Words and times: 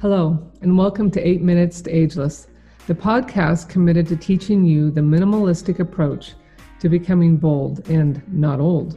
Hello, 0.00 0.38
and 0.62 0.78
welcome 0.78 1.10
to 1.10 1.28
8 1.28 1.42
Minutes 1.42 1.82
to 1.82 1.90
Ageless, 1.90 2.46
the 2.86 2.94
podcast 2.94 3.68
committed 3.68 4.06
to 4.06 4.16
teaching 4.16 4.64
you 4.64 4.92
the 4.92 5.00
minimalistic 5.00 5.80
approach 5.80 6.34
to 6.78 6.88
becoming 6.88 7.36
bold 7.36 7.88
and 7.88 8.22
not 8.32 8.60
old. 8.60 8.96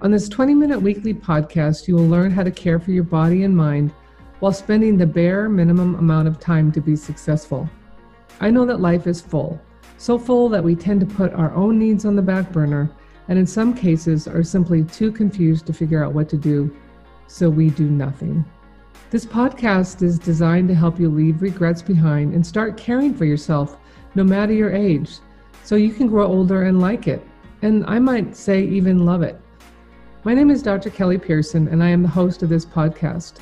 On 0.00 0.10
this 0.10 0.30
20 0.30 0.54
minute 0.54 0.80
weekly 0.80 1.12
podcast, 1.12 1.86
you 1.86 1.96
will 1.96 2.08
learn 2.08 2.30
how 2.30 2.42
to 2.42 2.50
care 2.50 2.80
for 2.80 2.92
your 2.92 3.04
body 3.04 3.42
and 3.42 3.54
mind 3.54 3.90
while 4.40 4.54
spending 4.54 4.96
the 4.96 5.06
bare 5.06 5.50
minimum 5.50 5.96
amount 5.96 6.26
of 6.28 6.40
time 6.40 6.72
to 6.72 6.80
be 6.80 6.96
successful. 6.96 7.68
I 8.40 8.48
know 8.48 8.64
that 8.64 8.80
life 8.80 9.06
is 9.06 9.20
full, 9.20 9.60
so 9.98 10.18
full 10.18 10.48
that 10.48 10.64
we 10.64 10.74
tend 10.74 11.00
to 11.00 11.14
put 11.14 11.34
our 11.34 11.52
own 11.52 11.78
needs 11.78 12.06
on 12.06 12.16
the 12.16 12.22
back 12.22 12.50
burner, 12.52 12.90
and 13.28 13.38
in 13.38 13.46
some 13.46 13.74
cases 13.74 14.26
are 14.26 14.42
simply 14.42 14.82
too 14.82 15.12
confused 15.12 15.66
to 15.66 15.74
figure 15.74 16.02
out 16.02 16.14
what 16.14 16.30
to 16.30 16.38
do, 16.38 16.74
so 17.26 17.50
we 17.50 17.68
do 17.68 17.90
nothing. 17.90 18.42
This 19.12 19.26
podcast 19.26 20.00
is 20.00 20.18
designed 20.18 20.68
to 20.68 20.74
help 20.74 20.98
you 20.98 21.10
leave 21.10 21.42
regrets 21.42 21.82
behind 21.82 22.32
and 22.32 22.46
start 22.46 22.78
caring 22.78 23.12
for 23.12 23.26
yourself, 23.26 23.76
no 24.14 24.24
matter 24.24 24.54
your 24.54 24.72
age, 24.72 25.18
so 25.64 25.76
you 25.76 25.92
can 25.92 26.06
grow 26.06 26.26
older 26.26 26.62
and 26.62 26.80
like 26.80 27.06
it. 27.06 27.22
And 27.60 27.84
I 27.84 27.98
might 27.98 28.34
say, 28.34 28.62
even 28.62 29.04
love 29.04 29.20
it. 29.20 29.38
My 30.24 30.32
name 30.32 30.50
is 30.50 30.62
Dr. 30.62 30.88
Kelly 30.88 31.18
Pearson, 31.18 31.68
and 31.68 31.84
I 31.84 31.90
am 31.90 32.02
the 32.02 32.08
host 32.08 32.42
of 32.42 32.48
this 32.48 32.64
podcast. 32.64 33.34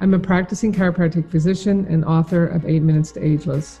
I'm 0.00 0.14
a 0.14 0.18
practicing 0.18 0.72
chiropractic 0.72 1.30
physician 1.30 1.86
and 1.90 2.02
author 2.02 2.46
of 2.46 2.64
8 2.64 2.80
Minutes 2.80 3.12
to 3.12 3.22
Ageless. 3.22 3.80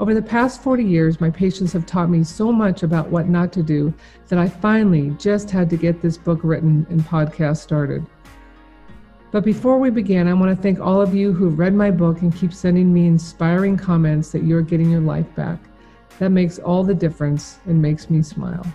Over 0.00 0.14
the 0.14 0.22
past 0.22 0.62
40 0.62 0.82
years, 0.82 1.20
my 1.20 1.28
patients 1.28 1.74
have 1.74 1.84
taught 1.84 2.08
me 2.08 2.24
so 2.24 2.50
much 2.50 2.84
about 2.84 3.10
what 3.10 3.28
not 3.28 3.52
to 3.52 3.62
do 3.62 3.92
that 4.28 4.38
I 4.38 4.48
finally 4.48 5.10
just 5.18 5.50
had 5.50 5.68
to 5.68 5.76
get 5.76 6.00
this 6.00 6.16
book 6.16 6.40
written 6.42 6.86
and 6.88 7.02
podcast 7.02 7.58
started. 7.58 8.06
But 9.32 9.44
before 9.44 9.78
we 9.78 9.90
begin, 9.90 10.26
I 10.26 10.34
want 10.34 10.56
to 10.56 10.60
thank 10.60 10.80
all 10.80 11.00
of 11.00 11.14
you 11.14 11.32
who've 11.32 11.56
read 11.56 11.72
my 11.72 11.92
book 11.92 12.20
and 12.22 12.34
keep 12.34 12.52
sending 12.52 12.92
me 12.92 13.06
inspiring 13.06 13.76
comments 13.76 14.32
that 14.32 14.42
you're 14.42 14.62
getting 14.62 14.90
your 14.90 15.00
life 15.00 15.32
back. 15.36 15.60
That 16.18 16.30
makes 16.30 16.58
all 16.58 16.82
the 16.82 16.94
difference 16.94 17.58
and 17.66 17.80
makes 17.80 18.10
me 18.10 18.22
smile. 18.22 18.66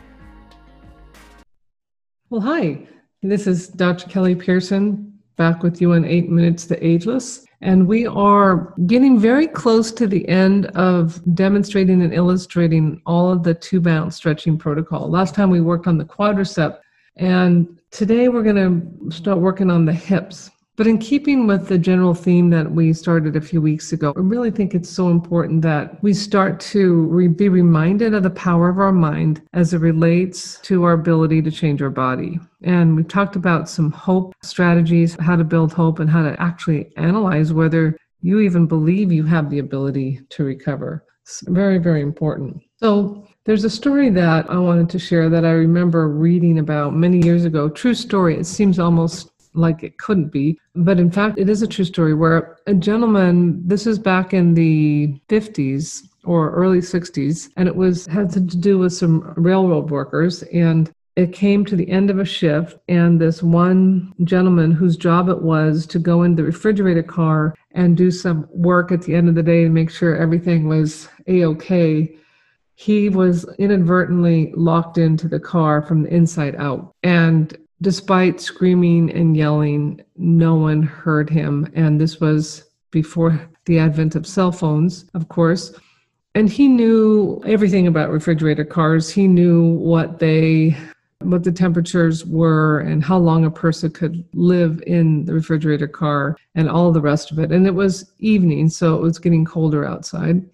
Well, 2.30 2.40
hi, 2.40 2.88
this 3.22 3.48
is 3.48 3.68
Dr. 3.68 4.08
Kelly 4.08 4.34
Pearson 4.34 5.20
back 5.36 5.62
with 5.62 5.82
you 5.82 5.92
on 5.92 6.06
8 6.06 6.30
Minutes 6.30 6.66
to 6.68 6.86
Ageless. 6.86 7.46
And 7.60 7.86
we 7.86 8.08
are 8.08 8.74
getting 8.86 9.20
very 9.20 9.48
close 9.48 9.92
to 9.92 10.08
the 10.08 10.26
end 10.30 10.68
of 10.68 11.22
demonstrating 11.36 12.02
and 12.02 12.14
illustrating 12.14 13.02
all 13.06 13.30
of 13.30 13.44
the 13.44 13.54
two 13.54 13.82
bound 13.82 14.14
stretching 14.14 14.58
protocol. 14.58 15.10
Last 15.10 15.36
time 15.36 15.50
we 15.50 15.60
worked 15.60 15.88
on 15.88 15.98
the 15.98 16.06
quadricep, 16.06 16.80
and 17.18 17.80
today 17.92 18.30
we're 18.30 18.44
going 18.44 18.56
to 19.10 19.12
start 19.12 19.40
working 19.40 19.72
on 19.72 19.86
the 19.86 19.94
hips. 19.94 20.52
But 20.78 20.88
in 20.88 20.98
keeping 20.98 21.48
with 21.48 21.70
the 21.70 21.78
general 21.78 22.14
theme 22.14 22.50
that 22.50 22.70
we 22.70 22.92
started 22.92 23.38
a 23.38 23.42
few 23.42 23.62
weeks 23.62 23.94
ago, 23.94 24.12
I 24.18 24.20
really 24.20 24.52
think 24.52 24.76
it's 24.76 24.90
so 24.90 25.08
important 25.08 25.62
that 25.62 26.04
we 26.04 26.14
start 26.14 26.60
to 26.72 27.06
re- 27.06 27.30
be 27.30 27.48
reminded 27.48 28.14
of 28.14 28.24
the 28.24 28.30
power 28.30 28.68
of 28.68 28.78
our 28.78 28.92
mind 28.92 29.42
as 29.54 29.74
it 29.74 29.78
relates 29.78 30.60
to 30.62 30.84
our 30.84 30.92
ability 30.92 31.42
to 31.44 31.52
change 31.52 31.82
our 31.82 31.90
body. 31.90 32.40
And 32.64 32.98
we've 32.98 33.08
talked 33.08 33.38
about 33.38 33.70
some 33.70 33.90
hope 33.90 34.36
strategies, 34.44 35.16
how 35.22 35.38
to 35.38 35.46
build 35.46 35.72
hope, 35.72 36.00
and 36.00 36.10
how 36.10 36.24
to 36.24 36.36
actually 36.42 36.92
analyze 36.98 37.54
whether 37.54 37.96
you 38.22 38.40
even 38.42 38.66
believe 38.66 39.14
you 39.14 39.24
have 39.24 39.50
the 39.50 39.60
ability 39.60 40.20
to 40.32 40.44
recover. 40.44 41.06
It's 41.22 41.42
very, 41.48 41.78
very 41.78 42.02
important. 42.02 42.62
So, 42.82 43.26
there's 43.46 43.64
a 43.64 43.70
story 43.70 44.10
that 44.10 44.50
I 44.50 44.58
wanted 44.58 44.90
to 44.90 45.00
share 45.00 45.30
that 45.30 45.46
I 45.46 45.52
remember 45.52 46.10
reading 46.10 46.58
about 46.58 46.96
many 46.96 47.24
years 47.24 47.46
ago. 47.46 47.70
True 47.70 47.94
story. 47.94 48.36
It 48.36 48.48
seems 48.48 48.80
almost 48.80 49.30
like 49.54 49.84
it 49.84 49.98
couldn't 50.00 50.30
be. 50.32 50.60
But 50.74 51.00
in 51.00 51.12
fact, 51.12 51.38
it 51.38 51.48
is 51.48 51.62
a 51.62 51.68
true 51.68 51.86
story 51.86 52.16
where 52.16 52.58
a 52.66 52.74
gentleman, 52.74 53.62
this 53.66 53.86
is 53.86 54.00
back 54.00 54.34
in 54.34 54.56
the 54.56 55.20
50s 55.30 56.08
or 56.24 56.52
early 56.52 56.80
60s, 56.80 57.50
and 57.56 57.68
it 57.68 57.76
was 57.76 58.08
had 58.08 58.32
to 58.32 58.40
do 58.40 58.80
with 58.80 58.94
some 58.94 59.32
railroad 59.38 59.92
workers. 59.92 60.42
And 60.52 60.92
it 61.16 61.32
came 61.32 61.64
to 61.66 61.76
the 61.76 61.90
end 61.90 62.10
of 62.10 62.18
a 62.18 62.26
shift, 62.26 62.78
and 62.90 63.22
this 63.22 63.44
one 63.44 64.12
gentleman 64.24 64.72
whose 64.72 64.98
job 64.98 65.30
it 65.30 65.44
was 65.44 65.86
to 65.86 66.00
go 66.00 66.24
in 66.24 66.36
the 66.36 66.44
refrigerator 66.44 67.04
car 67.04 67.56
and 67.72 67.96
do 67.96 68.10
some 68.10 68.48
work 68.50 68.92
at 68.92 69.04
the 69.04 69.14
end 69.14 69.30
of 69.30 69.36
the 69.36 69.44
day 69.44 69.64
to 69.64 69.70
make 69.70 69.92
sure 69.92 70.18
everything 70.18 70.68
was 70.68 71.08
a 71.28 71.46
okay 71.46 72.18
he 72.76 73.10
was 73.10 73.46
inadvertently 73.58 74.52
locked 74.56 74.98
into 74.98 75.28
the 75.28 75.40
car 75.40 75.82
from 75.82 76.04
the 76.04 76.14
inside 76.14 76.56
out. 76.56 76.94
And 77.04 77.58
Despite 77.82 78.40
screaming 78.40 79.12
and 79.12 79.36
yelling, 79.36 80.02
no 80.16 80.56
one 80.56 80.82
heard 80.82 81.30
him. 81.30 81.70
And 81.76 82.00
this 82.00 82.20
was 82.20 82.70
before 82.92 83.40
the 83.66 83.80
advent 83.80 84.16
of 84.16 84.26
cell 84.26 84.52
phones, 84.52 85.06
of 85.14 85.28
course. 85.28 85.74
And 86.36 86.50
he 86.50 86.68
knew 86.68 87.42
everything 87.46 87.88
about 87.88 88.12
refrigerator 88.12 88.66
cars. 88.66 89.10
He 89.10 89.28
knew 89.28 89.74
what 89.74 90.20
they 90.20 90.78
what 91.20 91.44
the 91.44 91.52
temperatures 91.52 92.26
were 92.26 92.82
and 92.82 93.04
how 93.04 93.18
long 93.18 93.46
a 93.46 93.52
person 93.52 93.90
could 93.90 94.24
live 94.34 94.84
in 94.86 95.26
the 95.26 95.34
refrigerator 95.34 95.88
car 95.88 96.38
and 96.56 96.70
all 96.70 96.92
the 96.92 97.02
rest 97.02 97.32
of 97.32 97.40
it. 97.40 97.52
And 97.52 97.66
it 97.66 97.74
was 97.74 98.14
evening, 98.20 98.70
so 98.70 98.96
it 98.96 99.02
was 99.02 99.18
getting 99.18 99.44
colder 99.44 99.86
outside. 99.86 100.46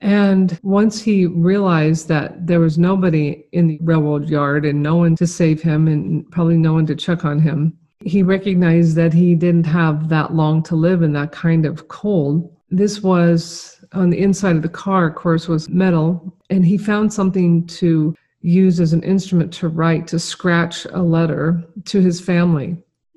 And 0.00 0.58
once 0.62 1.00
he 1.00 1.26
realized 1.26 2.08
that 2.08 2.46
there 2.46 2.60
was 2.60 2.78
nobody 2.78 3.44
in 3.52 3.66
the 3.66 3.78
railroad 3.82 4.28
yard 4.28 4.64
and 4.64 4.82
no 4.82 4.96
one 4.96 5.16
to 5.16 5.26
save 5.26 5.60
him 5.60 5.88
and 5.88 6.30
probably 6.30 6.56
no 6.56 6.72
one 6.72 6.86
to 6.86 6.94
check 6.94 7.24
on 7.24 7.40
him, 7.40 7.76
he 8.04 8.22
recognized 8.22 8.96
that 8.96 9.12
he 9.12 9.34
didn't 9.34 9.66
have 9.66 10.08
that 10.08 10.34
long 10.34 10.62
to 10.64 10.76
live 10.76 11.02
in 11.02 11.12
that 11.14 11.32
kind 11.32 11.66
of 11.66 11.88
cold. 11.88 12.54
This 12.70 13.02
was 13.02 13.84
on 13.92 14.10
the 14.10 14.18
inside 14.18 14.56
of 14.56 14.62
the 14.62 14.68
car, 14.68 15.08
of 15.08 15.16
course, 15.16 15.48
was 15.48 15.68
metal. 15.68 16.36
And 16.50 16.64
he 16.64 16.78
found 16.78 17.12
something 17.12 17.66
to 17.66 18.14
use 18.40 18.78
as 18.78 18.92
an 18.92 19.02
instrument 19.02 19.52
to 19.54 19.68
write, 19.68 20.06
to 20.08 20.18
scratch 20.18 20.84
a 20.86 21.02
letter 21.02 21.62
to 21.86 22.00
his 22.00 22.20
family, 22.20 22.76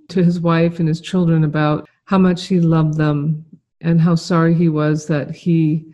to 0.09 0.23
his 0.23 0.39
wife 0.39 0.79
and 0.79 0.87
his 0.87 1.01
children 1.01 1.43
about 1.43 1.87
how 2.05 2.17
much 2.17 2.47
he 2.47 2.59
loved 2.59 2.95
them 2.95 3.45
and 3.81 4.01
how 4.01 4.15
sorry 4.15 4.53
he 4.53 4.69
was 4.69 5.05
that 5.07 5.31
he 5.31 5.90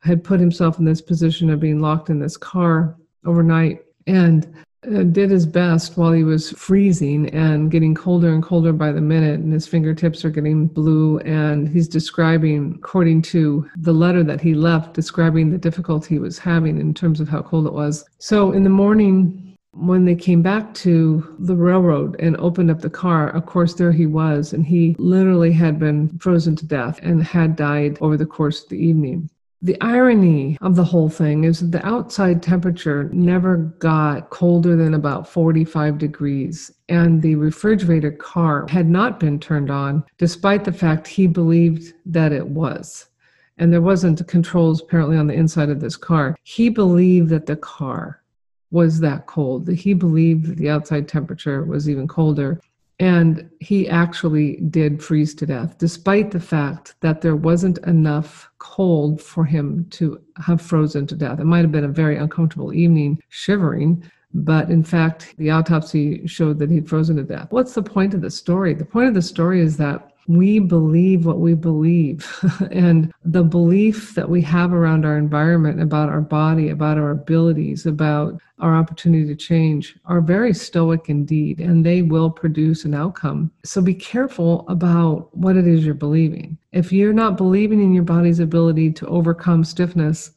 had 0.00 0.24
put 0.24 0.40
himself 0.40 0.78
in 0.78 0.84
this 0.84 1.00
position 1.00 1.50
of 1.50 1.60
being 1.60 1.80
locked 1.80 2.10
in 2.10 2.18
this 2.18 2.36
car 2.36 2.96
overnight 3.24 3.80
and 4.06 4.54
uh, 4.86 5.02
did 5.02 5.28
his 5.28 5.44
best 5.44 5.96
while 5.96 6.12
he 6.12 6.22
was 6.22 6.52
freezing 6.52 7.28
and 7.30 7.70
getting 7.70 7.94
colder 7.94 8.32
and 8.32 8.44
colder 8.44 8.72
by 8.72 8.92
the 8.92 9.00
minute 9.00 9.40
and 9.40 9.52
his 9.52 9.66
fingertips 9.66 10.24
are 10.24 10.30
getting 10.30 10.68
blue 10.68 11.18
and 11.20 11.68
he's 11.68 11.88
describing 11.88 12.74
according 12.76 13.20
to 13.20 13.68
the 13.78 13.92
letter 13.92 14.22
that 14.22 14.40
he 14.40 14.54
left 14.54 14.94
describing 14.94 15.50
the 15.50 15.58
difficulty 15.58 16.14
he 16.14 16.18
was 16.20 16.38
having 16.38 16.78
in 16.80 16.94
terms 16.94 17.18
of 17.18 17.28
how 17.28 17.42
cold 17.42 17.66
it 17.66 17.72
was 17.72 18.04
so 18.18 18.52
in 18.52 18.62
the 18.62 18.70
morning 18.70 19.48
when 19.72 20.04
they 20.04 20.14
came 20.14 20.42
back 20.42 20.74
to 20.74 21.36
the 21.38 21.54
railroad 21.54 22.16
and 22.18 22.36
opened 22.38 22.70
up 22.70 22.80
the 22.80 22.90
car, 22.90 23.28
of 23.30 23.46
course, 23.46 23.74
there 23.74 23.92
he 23.92 24.06
was, 24.06 24.52
and 24.52 24.66
he 24.66 24.96
literally 24.98 25.52
had 25.52 25.78
been 25.78 26.18
frozen 26.18 26.56
to 26.56 26.66
death 26.66 26.98
and 27.02 27.22
had 27.22 27.54
died 27.54 27.96
over 28.00 28.16
the 28.16 28.26
course 28.26 28.64
of 28.64 28.70
the 28.70 28.76
evening. 28.78 29.30
The 29.60 29.80
irony 29.80 30.56
of 30.60 30.76
the 30.76 30.84
whole 30.84 31.08
thing 31.08 31.42
is 31.42 31.58
that 31.58 31.72
the 31.72 31.84
outside 31.84 32.44
temperature 32.44 33.10
never 33.12 33.56
got 33.56 34.30
colder 34.30 34.76
than 34.76 34.94
about 34.94 35.28
45 35.28 35.98
degrees, 35.98 36.70
and 36.88 37.20
the 37.20 37.34
refrigerator 37.34 38.12
car 38.12 38.68
had 38.68 38.88
not 38.88 39.18
been 39.18 39.40
turned 39.40 39.68
on, 39.68 40.04
despite 40.16 40.64
the 40.64 40.72
fact 40.72 41.08
he 41.08 41.26
believed 41.26 41.92
that 42.06 42.30
it 42.30 42.46
was. 42.46 43.08
And 43.56 43.72
there 43.72 43.82
wasn't 43.82 44.24
controls 44.28 44.80
apparently 44.80 45.16
on 45.16 45.26
the 45.26 45.34
inside 45.34 45.70
of 45.70 45.80
this 45.80 45.96
car. 45.96 46.36
He 46.44 46.68
believed 46.68 47.28
that 47.30 47.46
the 47.46 47.56
car 47.56 48.22
was 48.70 49.00
that 49.00 49.26
cold, 49.26 49.66
that 49.66 49.74
he 49.74 49.92
believed 49.92 50.46
that 50.46 50.58
the 50.58 50.70
outside 50.70 51.08
temperature 51.08 51.64
was 51.64 51.88
even 51.88 52.06
colder. 52.06 52.60
And 53.00 53.48
he 53.60 53.88
actually 53.88 54.56
did 54.56 55.02
freeze 55.02 55.34
to 55.36 55.46
death, 55.46 55.78
despite 55.78 56.32
the 56.32 56.40
fact 56.40 56.96
that 57.00 57.20
there 57.20 57.36
wasn't 57.36 57.78
enough 57.86 58.50
cold 58.58 59.22
for 59.22 59.44
him 59.44 59.86
to 59.90 60.20
have 60.36 60.60
frozen 60.60 61.06
to 61.06 61.14
death. 61.14 61.38
It 61.38 61.44
might 61.44 61.60
have 61.60 61.70
been 61.70 61.84
a 61.84 61.88
very 61.88 62.16
uncomfortable 62.16 62.72
evening, 62.72 63.22
shivering, 63.28 64.02
but 64.34 64.68
in 64.70 64.82
fact, 64.82 65.34
the 65.38 65.50
autopsy 65.50 66.26
showed 66.26 66.58
that 66.58 66.70
he'd 66.70 66.88
frozen 66.88 67.16
to 67.16 67.22
death. 67.22 67.48
What's 67.50 67.74
the 67.74 67.82
point 67.82 68.14
of 68.14 68.20
the 68.20 68.30
story? 68.30 68.74
The 68.74 68.84
point 68.84 69.08
of 69.08 69.14
the 69.14 69.22
story 69.22 69.60
is 69.60 69.76
that 69.76 70.12
we 70.28 70.58
believe 70.58 71.24
what 71.24 71.40
we 71.40 71.54
believe. 71.54 72.28
and 72.70 73.12
the 73.24 73.42
belief 73.42 74.14
that 74.14 74.28
we 74.28 74.42
have 74.42 74.72
around 74.72 75.04
our 75.04 75.16
environment, 75.16 75.82
about 75.82 76.10
our 76.10 76.20
body, 76.20 76.68
about 76.68 76.98
our 76.98 77.10
abilities, 77.10 77.86
about 77.86 78.38
our 78.60 78.76
opportunity 78.76 79.26
to 79.26 79.34
change 79.34 79.96
are 80.04 80.20
very 80.20 80.52
stoic 80.52 81.08
indeed, 81.08 81.60
and 81.60 81.84
they 81.84 82.02
will 82.02 82.30
produce 82.30 82.84
an 82.84 82.94
outcome. 82.94 83.50
So 83.64 83.80
be 83.80 83.94
careful 83.94 84.66
about 84.68 85.34
what 85.36 85.56
it 85.56 85.66
is 85.66 85.84
you're 85.84 85.94
believing. 85.94 86.58
If 86.72 86.92
you're 86.92 87.12
not 87.14 87.36
believing 87.36 87.82
in 87.82 87.94
your 87.94 88.04
body's 88.04 88.40
ability 88.40 88.92
to 88.92 89.06
overcome 89.06 89.64
stiffness, 89.64 90.32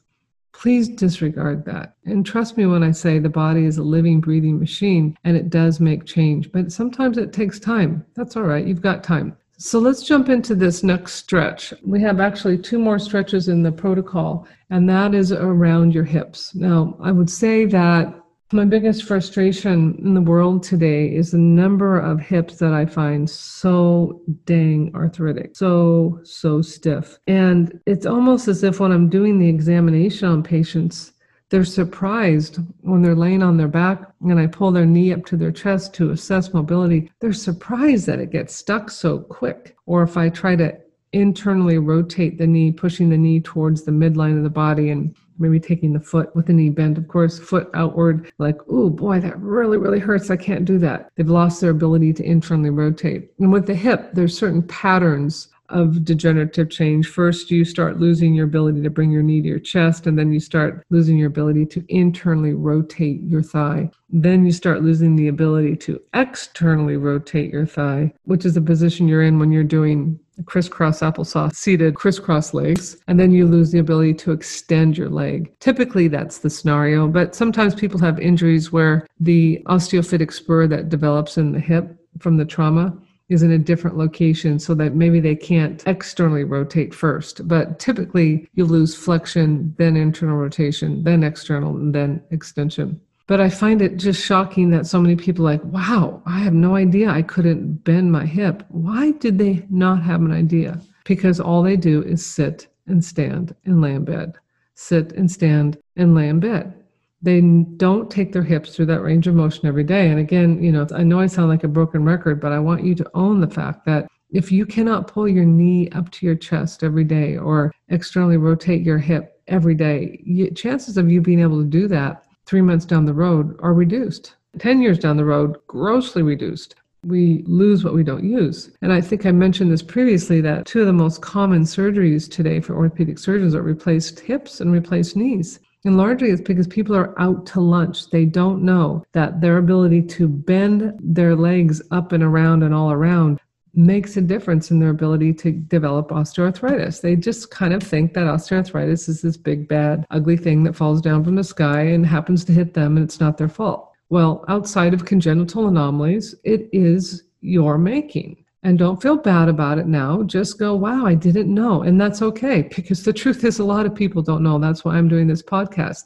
please 0.53 0.87
disregard 0.87 1.65
that. 1.65 1.95
And 2.05 2.25
trust 2.25 2.55
me 2.55 2.65
when 2.65 2.83
I 2.83 2.91
say 2.91 3.19
the 3.19 3.29
body 3.29 3.65
is 3.65 3.77
a 3.77 3.83
living, 3.83 4.21
breathing 4.21 4.59
machine 4.59 5.17
and 5.23 5.35
it 5.35 5.49
does 5.49 5.79
make 5.79 6.05
change, 6.05 6.51
but 6.51 6.71
sometimes 6.71 7.17
it 7.17 7.33
takes 7.33 7.59
time. 7.59 8.05
That's 8.15 8.37
all 8.37 8.43
right, 8.43 8.65
you've 8.65 8.81
got 8.81 9.03
time. 9.03 9.35
So 9.61 9.77
let's 9.77 10.01
jump 10.01 10.27
into 10.27 10.55
this 10.55 10.81
next 10.81 11.13
stretch. 11.13 11.71
We 11.85 12.01
have 12.01 12.19
actually 12.19 12.57
two 12.57 12.79
more 12.79 12.97
stretches 12.97 13.47
in 13.47 13.61
the 13.61 13.71
protocol, 13.71 14.47
and 14.71 14.89
that 14.89 15.13
is 15.13 15.31
around 15.31 15.93
your 15.93 16.03
hips. 16.03 16.55
Now, 16.55 16.97
I 16.99 17.11
would 17.11 17.29
say 17.29 17.65
that 17.65 18.11
my 18.51 18.65
biggest 18.65 19.03
frustration 19.03 19.99
in 20.03 20.15
the 20.15 20.21
world 20.21 20.63
today 20.63 21.13
is 21.13 21.29
the 21.29 21.37
number 21.37 21.99
of 21.99 22.19
hips 22.19 22.55
that 22.55 22.73
I 22.73 22.87
find 22.87 23.29
so 23.29 24.23
dang 24.45 24.91
arthritic, 24.95 25.55
so, 25.55 26.21
so 26.23 26.63
stiff. 26.63 27.19
And 27.27 27.79
it's 27.85 28.07
almost 28.07 28.47
as 28.47 28.63
if 28.63 28.79
when 28.79 28.91
I'm 28.91 29.09
doing 29.09 29.37
the 29.37 29.47
examination 29.47 30.27
on 30.27 30.41
patients, 30.41 31.13
they're 31.51 31.65
surprised 31.65 32.59
when 32.79 33.01
they're 33.01 33.13
laying 33.13 33.43
on 33.43 33.57
their 33.57 33.67
back 33.67 34.01
and 34.21 34.39
I 34.39 34.47
pull 34.47 34.71
their 34.71 34.85
knee 34.85 35.11
up 35.11 35.25
to 35.25 35.37
their 35.37 35.51
chest 35.51 35.93
to 35.95 36.11
assess 36.11 36.53
mobility. 36.53 37.11
They're 37.19 37.33
surprised 37.33 38.07
that 38.07 38.19
it 38.19 38.31
gets 38.31 38.55
stuck 38.55 38.89
so 38.89 39.19
quick. 39.19 39.75
Or 39.85 40.01
if 40.01 40.15
I 40.15 40.29
try 40.29 40.55
to 40.55 40.77
internally 41.11 41.77
rotate 41.77 42.37
the 42.37 42.47
knee, 42.47 42.71
pushing 42.71 43.09
the 43.09 43.17
knee 43.17 43.41
towards 43.41 43.83
the 43.83 43.91
midline 43.91 44.37
of 44.37 44.43
the 44.43 44.49
body 44.49 44.91
and 44.91 45.13
maybe 45.39 45.59
taking 45.59 45.91
the 45.91 45.99
foot 45.99 46.33
with 46.37 46.45
the 46.45 46.53
knee 46.53 46.69
bent, 46.69 46.97
of 46.97 47.09
course, 47.09 47.37
foot 47.37 47.69
outward, 47.73 48.31
like, 48.37 48.57
oh 48.69 48.89
boy, 48.89 49.19
that 49.19 49.37
really, 49.37 49.77
really 49.77 49.99
hurts. 49.99 50.31
I 50.31 50.37
can't 50.37 50.63
do 50.63 50.77
that. 50.79 51.11
They've 51.15 51.29
lost 51.29 51.59
their 51.59 51.71
ability 51.71 52.13
to 52.13 52.23
internally 52.23 52.69
rotate. 52.69 53.31
And 53.39 53.51
with 53.51 53.67
the 53.67 53.75
hip, 53.75 54.11
there's 54.13 54.37
certain 54.37 54.63
patterns 54.63 55.49
of 55.71 56.05
degenerative 56.05 56.69
change. 56.69 57.07
First, 57.07 57.51
you 57.51 57.65
start 57.65 57.99
losing 57.99 58.33
your 58.33 58.45
ability 58.45 58.81
to 58.81 58.89
bring 58.89 59.11
your 59.11 59.23
knee 59.23 59.41
to 59.41 59.47
your 59.47 59.59
chest, 59.59 60.07
and 60.07 60.17
then 60.17 60.31
you 60.31 60.39
start 60.39 60.85
losing 60.89 61.17
your 61.17 61.27
ability 61.27 61.65
to 61.67 61.85
internally 61.89 62.53
rotate 62.53 63.21
your 63.23 63.43
thigh. 63.43 63.89
Then 64.09 64.45
you 64.45 64.51
start 64.51 64.83
losing 64.83 65.15
the 65.15 65.29
ability 65.29 65.77
to 65.77 66.01
externally 66.13 66.97
rotate 66.97 67.51
your 67.51 67.65
thigh, 67.65 68.13
which 68.25 68.45
is 68.45 68.55
the 68.55 68.61
position 68.61 69.07
you're 69.07 69.23
in 69.23 69.39
when 69.39 69.51
you're 69.51 69.63
doing 69.63 70.19
crisscross 70.45 71.01
applesauce 71.01 71.53
seated 71.53 71.93
crisscross 71.93 72.53
legs 72.53 72.97
and 73.07 73.19
then 73.19 73.31
you 73.31 73.45
lose 73.45 73.71
the 73.71 73.79
ability 73.79 74.13
to 74.13 74.31
extend 74.31 74.97
your 74.97 75.09
leg 75.09 75.51
typically 75.59 76.07
that's 76.07 76.39
the 76.39 76.49
scenario 76.49 77.07
but 77.07 77.35
sometimes 77.35 77.75
people 77.75 77.99
have 77.99 78.19
injuries 78.19 78.71
where 78.71 79.05
the 79.19 79.61
osteophytic 79.67 80.33
spur 80.33 80.65
that 80.67 80.89
develops 80.89 81.37
in 81.37 81.51
the 81.51 81.59
hip 81.59 81.95
from 82.19 82.37
the 82.37 82.45
trauma 82.45 82.95
is 83.31 83.43
in 83.43 83.51
a 83.51 83.57
different 83.57 83.97
location 83.97 84.59
so 84.59 84.75
that 84.75 84.93
maybe 84.93 85.19
they 85.19 85.35
can't 85.35 85.81
externally 85.87 86.43
rotate 86.43 86.93
first. 86.93 87.47
But 87.47 87.79
typically, 87.79 88.47
you 88.55 88.65
lose 88.65 88.93
flexion, 88.93 89.73
then 89.77 89.95
internal 89.95 90.35
rotation, 90.35 91.03
then 91.03 91.23
external, 91.23 91.75
and 91.77 91.95
then 91.95 92.21
extension. 92.31 92.99
But 93.27 93.39
I 93.39 93.49
find 93.49 93.81
it 93.81 93.95
just 93.95 94.21
shocking 94.21 94.69
that 94.71 94.85
so 94.85 94.99
many 94.99 95.15
people 95.15 95.45
like, 95.45 95.63
wow, 95.63 96.21
I 96.25 96.39
have 96.39 96.53
no 96.53 96.75
idea 96.75 97.09
I 97.09 97.21
couldn't 97.21 97.85
bend 97.85 98.11
my 98.11 98.25
hip. 98.25 98.63
Why 98.67 99.11
did 99.11 99.37
they 99.37 99.65
not 99.69 100.03
have 100.03 100.21
an 100.21 100.33
idea? 100.33 100.81
Because 101.05 101.39
all 101.39 101.63
they 101.63 101.77
do 101.77 102.03
is 102.03 102.25
sit 102.25 102.67
and 102.87 103.03
stand 103.03 103.55
and 103.63 103.81
lay 103.81 103.93
in 103.93 104.03
bed, 104.03 104.35
sit 104.75 105.13
and 105.13 105.31
stand 105.31 105.77
and 105.95 106.13
lay 106.13 106.27
in 106.27 106.41
bed 106.41 106.80
they 107.21 107.41
don't 107.41 108.09
take 108.09 108.33
their 108.33 108.43
hips 108.43 108.75
through 108.75 108.87
that 108.87 109.01
range 109.01 109.27
of 109.27 109.35
motion 109.35 109.67
every 109.67 109.83
day. 109.83 110.09
And 110.09 110.19
again, 110.19 110.61
you 110.61 110.71
know, 110.71 110.87
I 110.93 111.03
know 111.03 111.19
I 111.19 111.27
sound 111.27 111.49
like 111.49 111.63
a 111.63 111.67
broken 111.67 112.03
record, 112.03 112.41
but 112.41 112.51
I 112.51 112.59
want 112.59 112.83
you 112.83 112.95
to 112.95 113.11
own 113.13 113.39
the 113.41 113.49
fact 113.49 113.85
that 113.85 114.07
if 114.31 114.51
you 114.51 114.65
cannot 114.65 115.07
pull 115.07 115.27
your 115.27 115.45
knee 115.45 115.89
up 115.89 116.09
to 116.11 116.25
your 116.25 116.35
chest 116.35 116.83
every 116.83 117.03
day 117.03 117.37
or 117.37 117.71
externally 117.89 118.37
rotate 118.37 118.81
your 118.81 118.97
hip 118.97 119.41
every 119.47 119.75
day, 119.75 120.21
you, 120.23 120.49
chances 120.51 120.97
of 120.97 121.11
you 121.11 121.21
being 121.21 121.41
able 121.41 121.59
to 121.59 121.67
do 121.67 121.87
that 121.89 122.25
three 122.45 122.61
months 122.61 122.85
down 122.85 123.05
the 123.05 123.13
road 123.13 123.57
are 123.61 123.73
reduced. 123.73 124.35
10 124.57 124.81
years 124.81 124.99
down 124.99 125.17
the 125.17 125.25
road, 125.25 125.57
grossly 125.67 126.23
reduced. 126.23 126.75
We 127.03 127.43
lose 127.47 127.83
what 127.83 127.93
we 127.93 128.03
don't 128.03 128.23
use. 128.23 128.71
And 128.81 128.93
I 128.93 129.01
think 129.01 129.25
I 129.25 129.31
mentioned 129.31 129.71
this 129.71 129.81
previously 129.81 130.39
that 130.41 130.65
two 130.65 130.81
of 130.81 130.87
the 130.87 130.93
most 130.93 131.21
common 131.21 131.63
surgeries 131.63 132.29
today 132.29 132.59
for 132.59 132.75
orthopedic 132.75 133.19
surgeons 133.19 133.55
are 133.55 133.61
replaced 133.61 134.19
hips 134.19 134.61
and 134.61 134.71
replaced 134.71 135.15
knees. 135.15 135.59
And 135.83 135.97
largely 135.97 136.29
it's 136.29 136.41
because 136.41 136.67
people 136.67 136.95
are 136.95 137.19
out 137.19 137.45
to 137.47 137.59
lunch. 137.59 138.09
They 138.09 138.25
don't 138.25 138.63
know 138.63 139.03
that 139.13 139.41
their 139.41 139.57
ability 139.57 140.03
to 140.03 140.27
bend 140.27 140.93
their 141.01 141.35
legs 141.35 141.81
up 141.91 142.11
and 142.11 142.23
around 142.23 142.63
and 142.63 142.73
all 142.73 142.91
around 142.91 143.39
makes 143.73 144.17
a 144.17 144.21
difference 144.21 144.69
in 144.69 144.79
their 144.79 144.89
ability 144.89 145.33
to 145.33 145.51
develop 145.51 146.09
osteoarthritis. 146.09 147.01
They 147.01 147.15
just 147.15 147.51
kind 147.51 147.73
of 147.73 147.81
think 147.81 148.13
that 148.13 148.27
osteoarthritis 148.27 149.07
is 149.09 149.21
this 149.21 149.37
big, 149.37 149.67
bad, 149.67 150.05
ugly 150.11 150.37
thing 150.37 150.63
that 150.63 150.75
falls 150.75 151.01
down 151.01 151.23
from 151.23 151.35
the 151.35 151.43
sky 151.43 151.81
and 151.81 152.05
happens 152.05 152.43
to 152.45 152.53
hit 152.53 152.73
them 152.73 152.97
and 152.97 153.03
it's 153.03 153.19
not 153.19 153.37
their 153.37 153.49
fault. 153.49 153.91
Well, 154.09 154.43
outside 154.49 154.93
of 154.93 155.05
congenital 155.05 155.67
anomalies, 155.67 156.35
it 156.43 156.69
is 156.73 157.23
your 157.39 157.77
making. 157.77 158.43
And 158.63 158.77
don't 158.77 159.01
feel 159.01 159.17
bad 159.17 159.49
about 159.49 159.79
it 159.79 159.87
now. 159.87 160.21
Just 160.23 160.59
go, 160.59 160.75
wow, 160.75 161.05
I 161.05 161.15
didn't 161.15 161.51
know. 161.51 161.81
And 161.81 161.99
that's 161.99 162.21
okay 162.21 162.69
because 162.75 163.03
the 163.03 163.13
truth 163.21 163.43
is, 163.43 163.59
a 163.59 163.63
lot 163.63 163.85
of 163.85 163.95
people 163.95 164.21
don't 164.21 164.43
know. 164.43 164.59
That's 164.59 164.85
why 164.85 164.95
I'm 164.95 165.07
doing 165.07 165.27
this 165.27 165.41
podcast. 165.41 166.05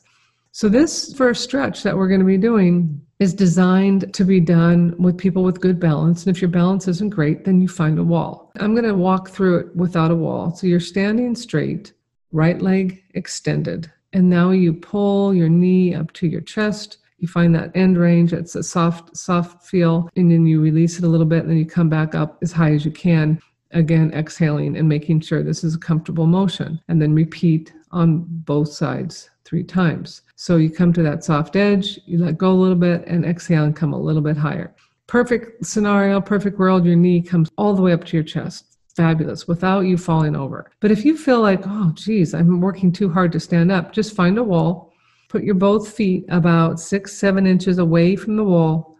So, 0.51 0.69
this 0.69 1.13
first 1.15 1.43
stretch 1.43 1.83
that 1.83 1.97
we're 1.97 2.07
going 2.07 2.21
to 2.21 2.25
be 2.25 2.37
doing 2.37 3.01
is 3.19 3.33
designed 3.33 4.13
to 4.13 4.23
be 4.23 4.39
done 4.39 4.95
with 4.97 5.17
people 5.17 5.43
with 5.43 5.59
good 5.59 5.81
balance. 5.81 6.25
And 6.25 6.33
if 6.33 6.41
your 6.41 6.49
balance 6.49 6.87
isn't 6.87 7.09
great, 7.09 7.43
then 7.43 7.59
you 7.59 7.67
find 7.67 7.99
a 7.99 8.03
wall. 8.03 8.53
I'm 8.57 8.73
going 8.73 8.85
to 8.85 8.95
walk 8.95 9.29
through 9.29 9.57
it 9.57 9.75
without 9.75 10.11
a 10.11 10.15
wall. 10.15 10.55
So, 10.55 10.65
you're 10.65 10.79
standing 10.79 11.35
straight, 11.35 11.91
right 12.31 12.61
leg 12.61 13.03
extended. 13.15 13.91
And 14.13 14.29
now 14.29 14.51
you 14.51 14.71
pull 14.71 15.33
your 15.33 15.49
knee 15.49 15.93
up 15.93 16.13
to 16.13 16.27
your 16.27 16.39
chest 16.39 16.99
you 17.25 17.29
find 17.29 17.55
that 17.55 17.71
end 17.73 17.97
range 17.97 18.33
it's 18.33 18.53
a 18.53 18.61
soft 18.61 19.17
soft 19.17 19.65
feel 19.65 20.07
and 20.15 20.31
then 20.31 20.45
you 20.45 20.61
release 20.61 20.99
it 20.99 21.03
a 21.03 21.07
little 21.07 21.25
bit 21.25 21.41
and 21.41 21.49
then 21.49 21.57
you 21.57 21.65
come 21.65 21.89
back 21.89 22.13
up 22.13 22.37
as 22.43 22.51
high 22.51 22.71
as 22.71 22.85
you 22.85 22.91
can. 22.91 23.39
Again 23.71 24.13
exhaling 24.13 24.77
and 24.77 24.87
making 24.87 25.21
sure 25.21 25.41
this 25.41 25.63
is 25.63 25.73
a 25.73 25.79
comfortable 25.79 26.27
motion 26.27 26.79
and 26.87 27.01
then 27.01 27.15
repeat 27.15 27.73
on 27.91 28.25
both 28.27 28.69
sides 28.69 29.31
three 29.43 29.63
times. 29.63 30.21
So 30.35 30.57
you 30.57 30.69
come 30.69 30.93
to 30.93 31.01
that 31.01 31.23
soft 31.23 31.55
edge 31.55 31.99
you 32.05 32.19
let 32.19 32.37
go 32.37 32.51
a 32.51 32.61
little 32.63 32.77
bit 32.77 33.03
and 33.07 33.25
exhale 33.25 33.63
and 33.63 33.75
come 33.75 33.93
a 33.93 33.99
little 33.99 34.21
bit 34.21 34.37
higher. 34.37 34.75
Perfect 35.07 35.65
scenario 35.65 36.21
perfect 36.21 36.59
world 36.59 36.85
your 36.85 36.95
knee 36.95 37.23
comes 37.23 37.49
all 37.57 37.73
the 37.73 37.81
way 37.81 37.91
up 37.91 38.03
to 38.05 38.17
your 38.17 38.23
chest. 38.23 38.77
Fabulous 38.95 39.47
without 39.47 39.81
you 39.81 39.97
falling 39.97 40.35
over. 40.35 40.69
But 40.79 40.91
if 40.91 41.03
you 41.03 41.17
feel 41.17 41.41
like 41.41 41.63
oh 41.65 41.91
geez 41.95 42.35
i'm 42.35 42.61
working 42.61 42.91
too 42.91 43.09
hard 43.09 43.31
to 43.31 43.39
stand 43.39 43.71
up 43.71 43.93
just 43.93 44.15
find 44.15 44.37
a 44.37 44.43
wall 44.43 44.91
Put 45.35 45.43
your 45.43 45.55
both 45.55 45.93
feet 45.93 46.23
about 46.29 46.79
six, 46.79 47.11
seven 47.11 47.45
inches 47.45 47.77
away 47.77 48.15
from 48.15 48.37
the 48.37 48.43
wall, 48.45 48.95